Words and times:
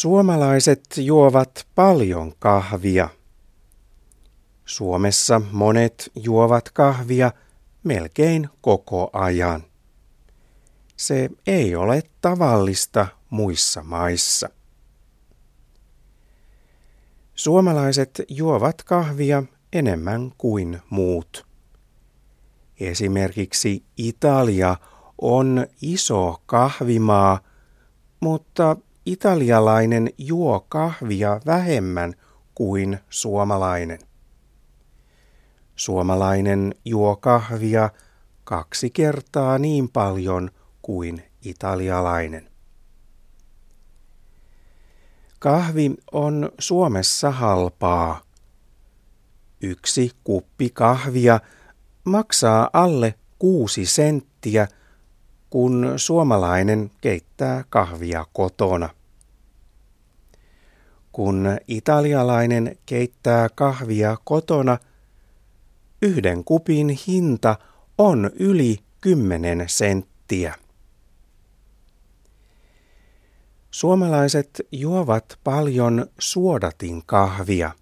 Suomalaiset 0.00 0.80
juovat 0.96 1.66
paljon 1.74 2.32
kahvia. 2.38 3.08
Suomessa 4.64 5.40
monet 5.52 6.10
juovat 6.14 6.70
kahvia 6.70 7.32
melkein 7.84 8.48
koko 8.60 9.10
ajan. 9.12 9.64
Se 10.96 11.30
ei 11.46 11.76
ole 11.76 12.02
tavallista 12.20 13.06
muissa 13.30 13.82
maissa. 13.82 14.48
Suomalaiset 17.34 18.22
juovat 18.28 18.82
kahvia 18.82 19.42
enemmän 19.72 20.32
kuin 20.38 20.82
muut. 20.90 21.46
Esimerkiksi 22.80 23.84
Italia 23.96 24.76
on 25.18 25.66
iso 25.82 26.42
kahvimaa, 26.46 27.40
mutta 28.20 28.76
italialainen 29.06 30.10
juo 30.18 30.66
kahvia 30.68 31.40
vähemmän 31.46 32.14
kuin 32.54 32.98
suomalainen. 33.10 33.98
Suomalainen 35.76 36.74
juo 36.84 37.16
kahvia 37.16 37.90
kaksi 38.44 38.90
kertaa 38.90 39.58
niin 39.58 39.88
paljon 39.88 40.50
kuin 40.82 41.22
italialainen. 41.42 42.50
Kahvi 45.38 45.94
on 46.12 46.52
Suomessa 46.58 47.30
halpaa. 47.30 48.20
Yksi 49.60 50.10
kuppi 50.24 50.70
kahvia 50.70 51.40
maksaa 52.04 52.70
alle 52.72 53.14
kuusi 53.38 53.86
senttiä, 53.86 54.68
kun 55.50 55.92
suomalainen 55.96 56.90
keittää 57.00 57.64
kahvia 57.68 58.26
kotona. 58.32 58.88
Kun 61.12 61.58
italialainen 61.68 62.78
keittää 62.86 63.48
kahvia 63.54 64.16
kotona, 64.24 64.78
yhden 66.02 66.44
kupin 66.44 66.88
hinta 67.06 67.56
on 67.98 68.30
yli 68.38 68.78
kymmenen 69.00 69.64
senttiä. 69.66 70.54
Suomalaiset 73.70 74.60
juovat 74.72 75.38
paljon 75.44 76.06
suodatin 76.18 77.02
kahvia. 77.06 77.72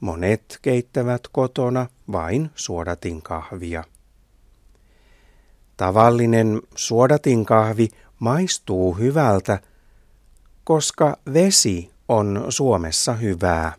Monet 0.00 0.58
keittävät 0.62 1.22
kotona 1.32 1.86
vain 2.12 2.50
suodatin 2.54 3.22
kahvia. 3.22 3.84
Tavallinen 5.82 6.62
suodatin 6.74 7.44
kahvi 7.44 7.88
maistuu 8.18 8.92
hyvältä, 8.92 9.60
koska 10.64 11.16
vesi 11.32 11.90
on 12.08 12.44
Suomessa 12.48 13.12
hyvää. 13.12 13.72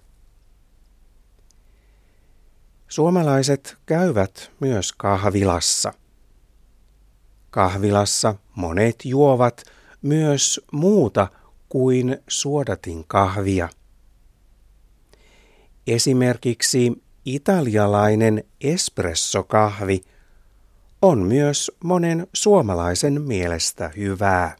Suomalaiset 2.87 3.77
käyvät 3.85 4.51
myös 4.59 4.91
kahvilassa. 4.91 5.93
Kahvilassa 7.49 8.35
monet 8.55 9.05
juovat 9.05 9.63
myös 10.01 10.61
muuta 10.71 11.27
kuin 11.69 12.17
suodatin 12.27 13.03
kahvia. 13.07 13.69
Esimerkiksi 15.87 17.03
italialainen 17.25 18.43
espressokahvi 18.61 20.03
on 21.03 21.19
myös 21.19 21.71
monen 21.83 22.27
suomalaisen 22.33 23.21
mielestä 23.21 23.91
hyvää. 23.97 24.55